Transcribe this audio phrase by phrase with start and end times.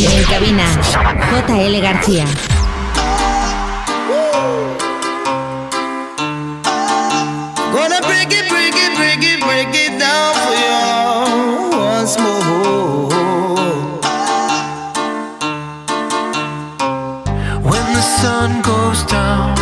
[0.00, 0.64] En cabina,
[1.48, 2.24] JL García.
[17.64, 19.58] When the sun goes down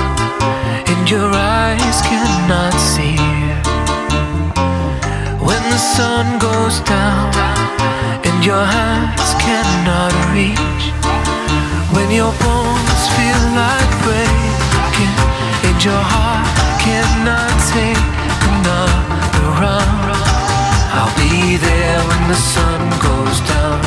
[0.87, 3.17] and your eyes cannot see.
[5.41, 7.33] When the sun goes down
[8.23, 9.26] and your hands cannot reach.
[12.07, 15.15] When your bones feel like breaking
[15.67, 16.47] and your heart
[16.79, 17.99] cannot take
[18.47, 20.15] another round.
[20.95, 23.83] I'll be there when the sun goes down.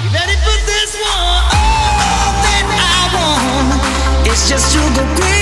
[0.00, 1.44] You ready for this one?
[1.60, 5.39] All that I want is just to go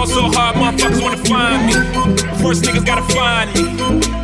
[0.00, 1.76] ball so hard, motherfuckers wanna find me.
[2.40, 3.68] First niggas gotta find me.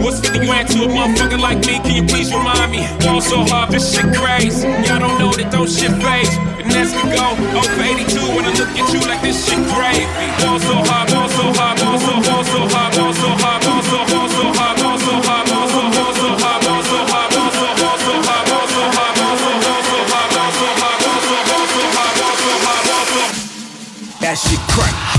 [0.01, 1.77] What's 50 grand to a motherfucker like me?
[1.85, 2.81] Can you please remind me?
[3.05, 4.69] Ball so hard, this shit crazy.
[4.89, 6.33] Y'all don't know that don't shit faze.
[6.65, 7.29] And as we go,
[7.61, 10.09] over 82 when I look at you like this shit gravy.
[10.41, 13.83] Ball so hard, ball so hard, ball so, ball so hard, ball so hard, ball
[13.85, 17.29] so, ball so hard, ball so hard, ball so, ball so hard, ball so hard,
[17.29, 20.69] ball so, ball so hard, ball so hard, ball so, ball so hard, ball so
[20.73, 23.25] hard, ball so, ball so hard, ball so hard, ball so.
[24.25, 25.16] That shit crack.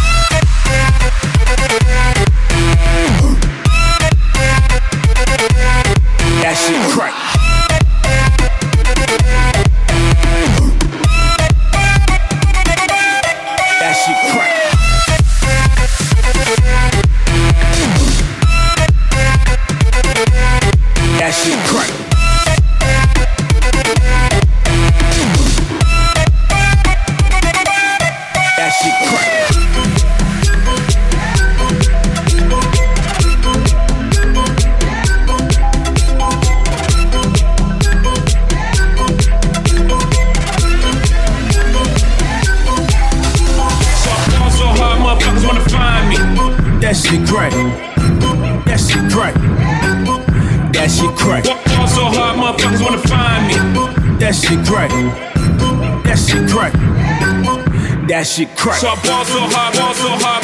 [58.37, 58.79] Shit crack.
[58.79, 60.36] So I ball so hard, ball so hard,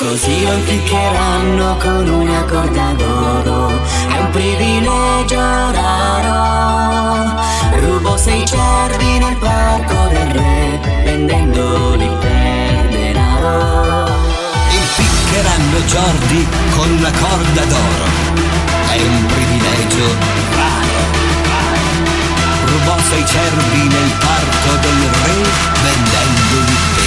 [0.00, 0.14] lo
[0.52, 3.68] impiccheranno con una corda d'oro.
[3.68, 5.40] È un privilegio
[5.72, 7.40] raro.
[7.80, 14.06] Rubo sei cervi nel parco del re, vendendoli per denaro.
[14.70, 18.06] Impiccheranno Jordi con una corda d'oro.
[18.90, 20.06] È un privilegio
[20.54, 21.26] raro.
[22.66, 25.42] Rubò sei cervi nel parco del re,
[25.82, 26.97] vendendoli per.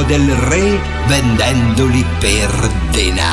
[0.00, 3.31] Del re, vendendoli per denaro.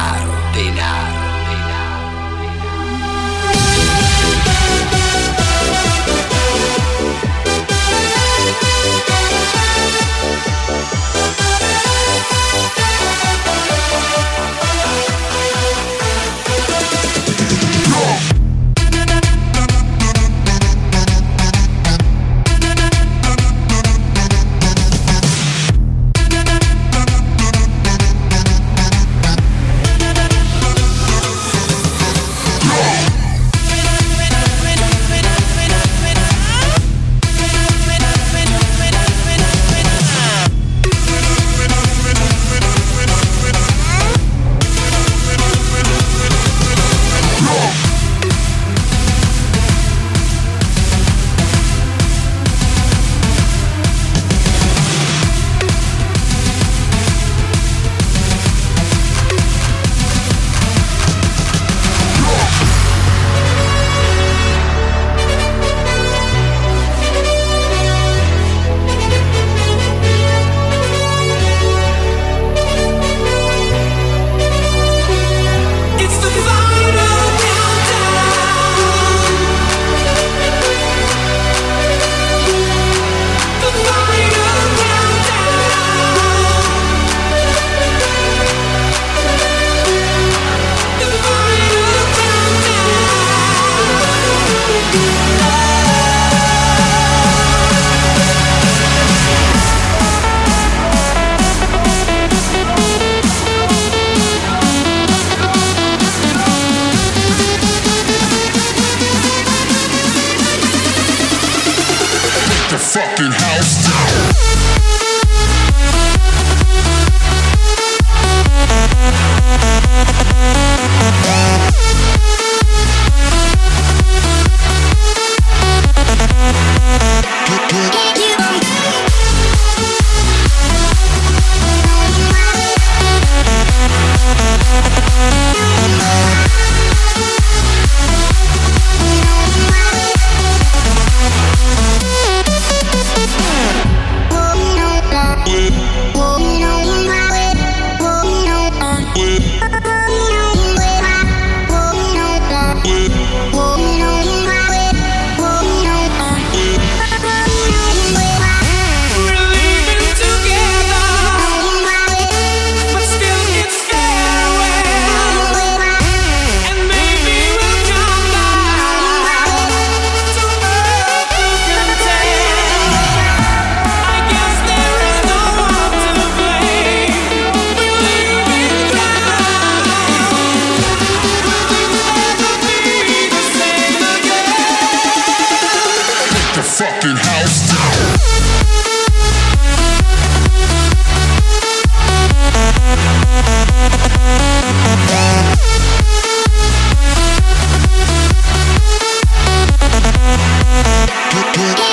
[201.60, 201.89] Yeah.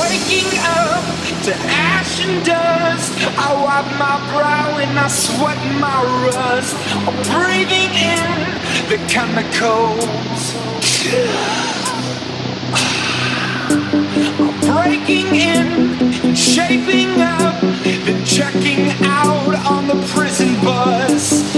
[0.00, 1.04] Waking up
[1.44, 3.12] to ash and dust.
[3.38, 6.76] I wipe my brow and I sweat my rust.
[7.06, 8.28] I'm breathing in
[8.90, 10.44] the chemicals.
[14.38, 21.54] I'm breaking in shaping up, then checking out on the prison bus.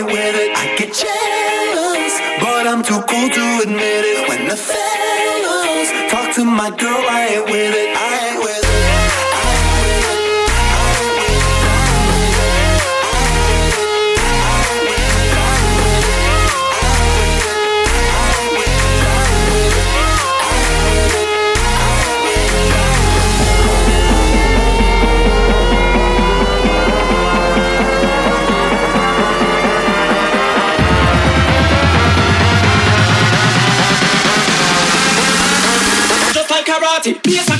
[0.00, 0.50] With it.
[0.56, 4.28] I get jealous, but I'm too cool to admit it.
[4.28, 7.04] When the fellas talk to my girl.
[7.08, 8.01] I ain't with it.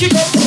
[0.02, 0.41] Kick up.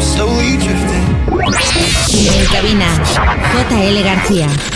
[0.00, 1.06] Slowly drifting.
[2.14, 2.86] En cabina,
[3.68, 4.75] JL García.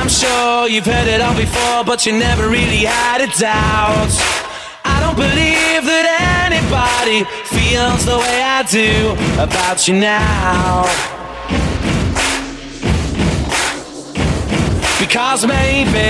[0.00, 4.08] I'm sure you've heard it all before, but you never really had a doubt.
[4.82, 6.06] I don't believe that
[6.48, 10.84] anybody feels the way I do about you now.
[14.98, 16.08] Because maybe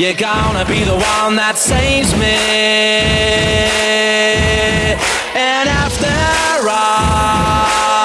[0.00, 2.36] you're gonna be the one that saves me.
[5.34, 7.95] And after all,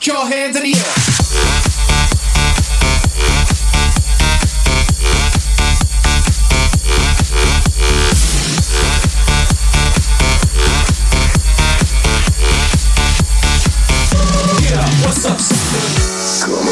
[0.00, 0.80] put your hands in the air.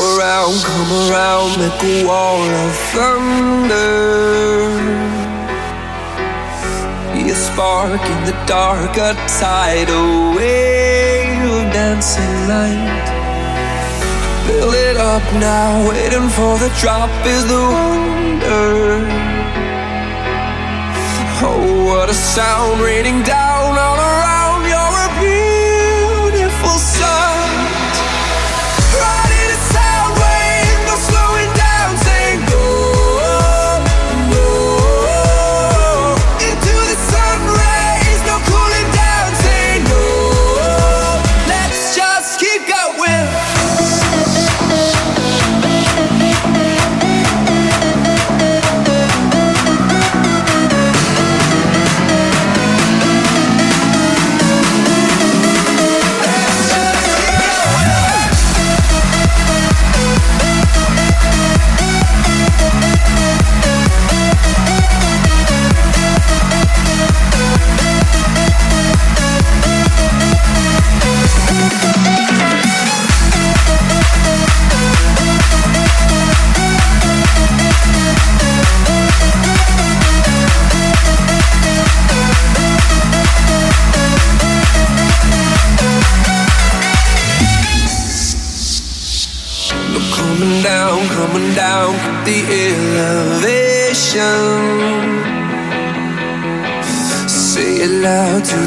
[0.00, 3.88] Around, come around, make a wall of thunder.
[7.12, 13.17] Be a spark in the dark, a tidal wave of dancing light.
[14.58, 19.06] Build it up now, waiting for the drop is the wonder.
[21.40, 23.47] Oh, what a sound raining down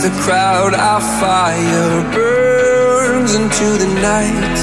[0.02, 4.58] the crowd, our fire burns into the night.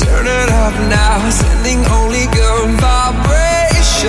[0.00, 4.08] Turn it up now, sending only good vibrations.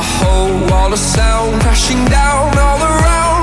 [0.00, 3.33] A whole wall of sound crashing down all around.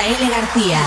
[0.00, 0.30] J.L.
[0.30, 0.80] García.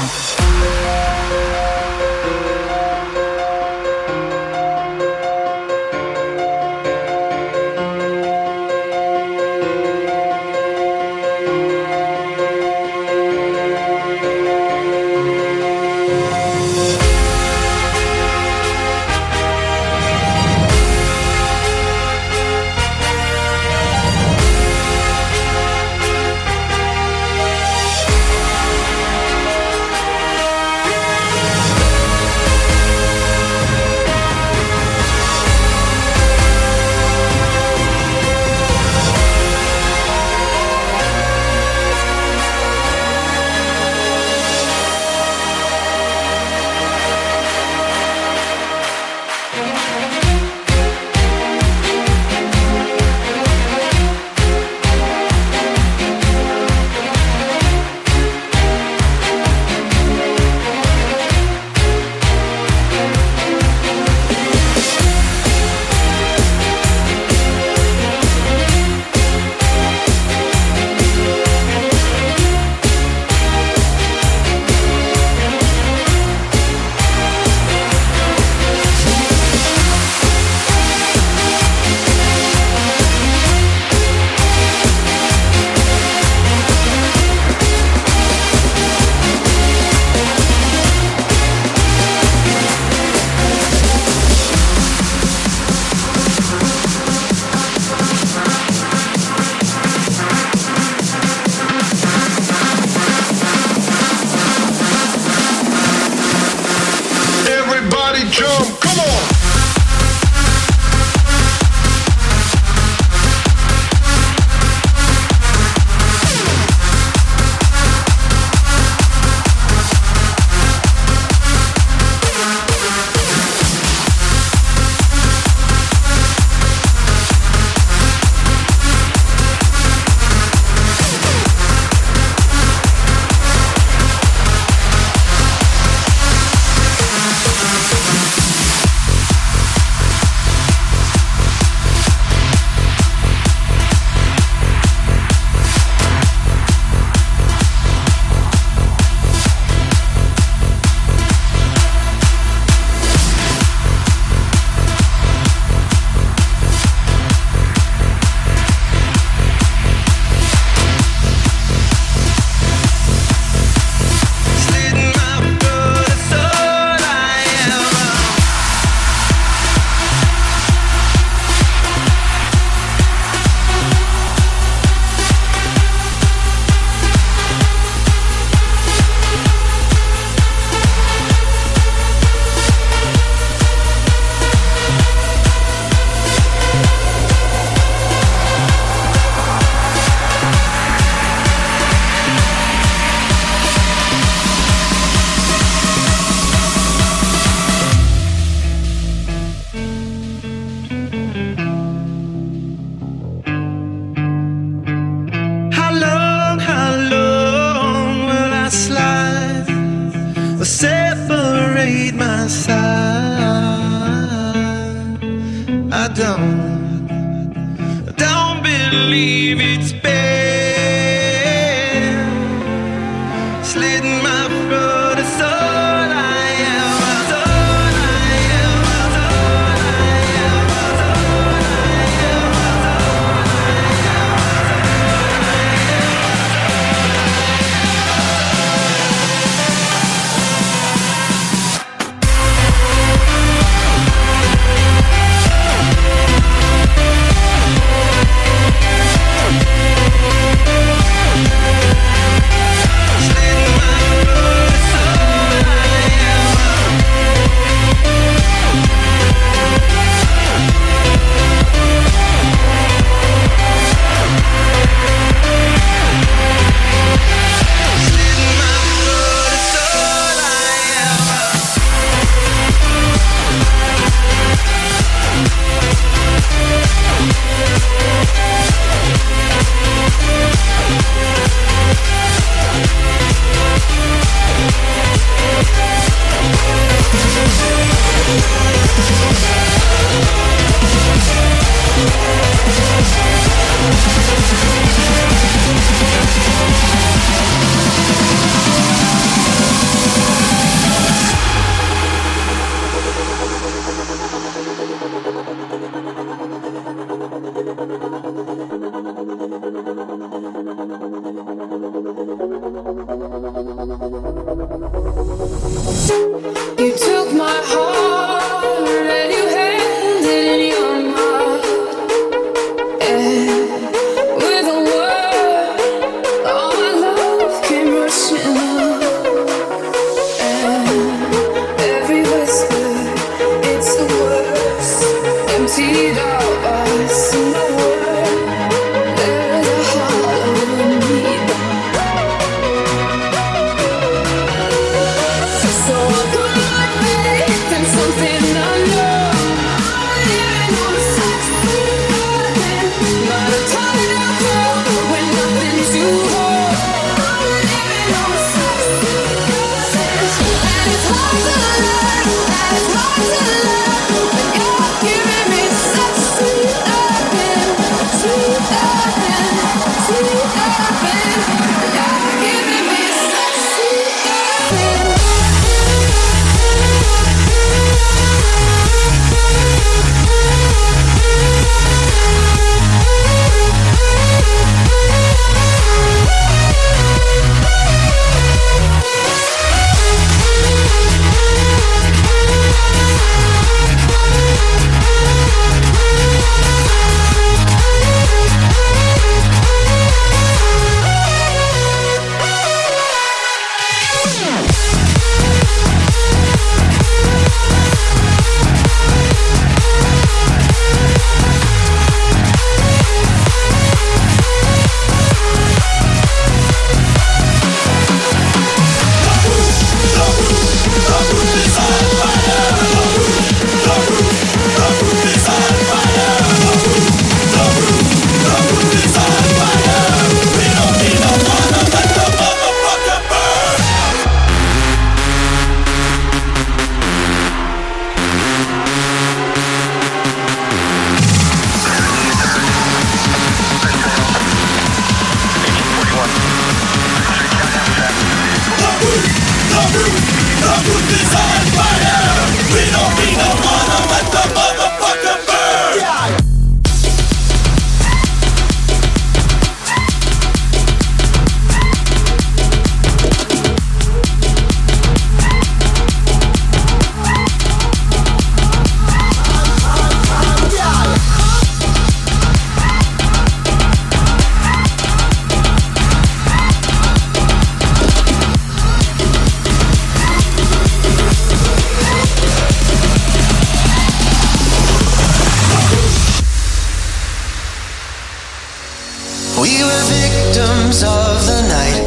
[491.02, 492.03] of the night.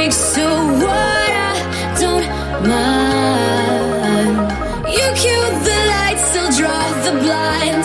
[0.00, 0.46] breaks, so
[0.82, 1.56] what?
[2.00, 2.26] Don't
[2.70, 4.36] mind.
[4.96, 7.79] You cue the lights, I'll draw the blind.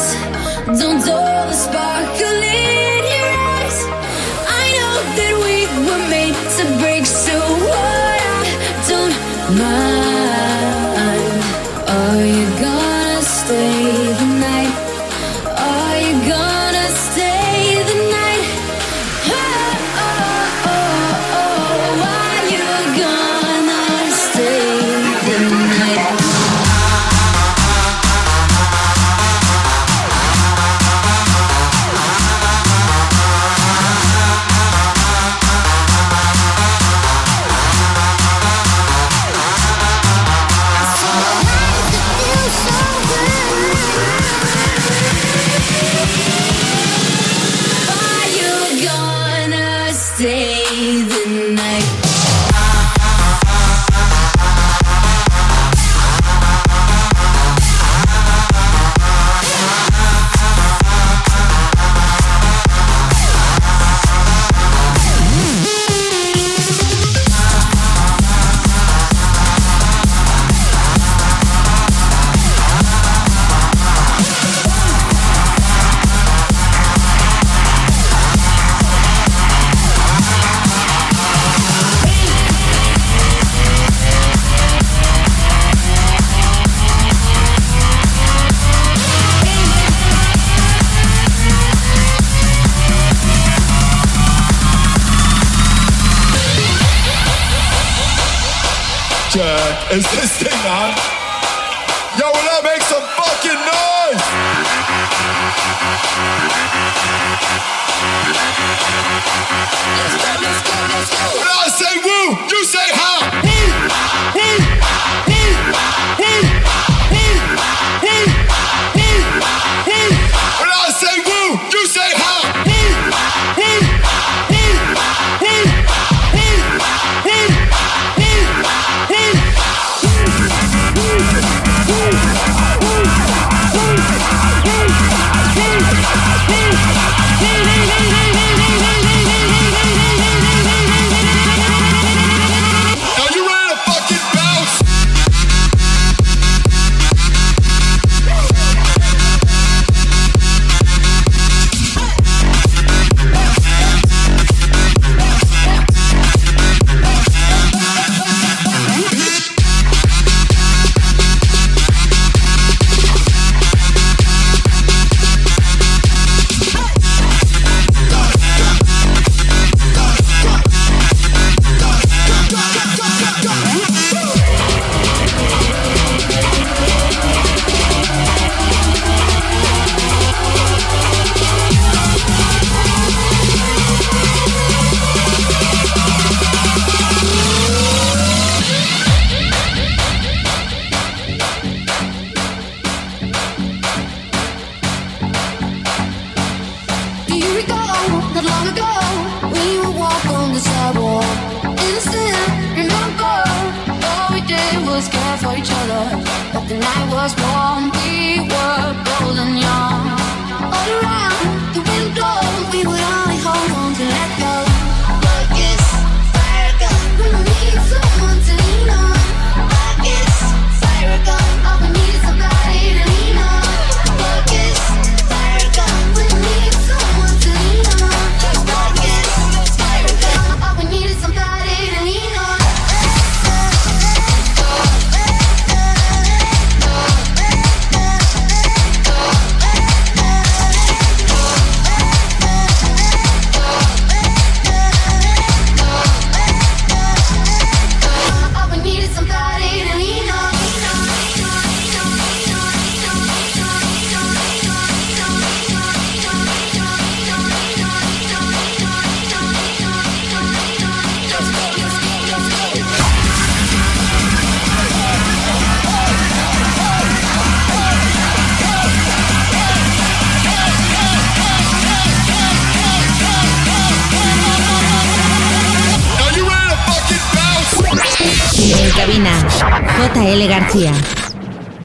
[99.96, 101.15] Is this thing on?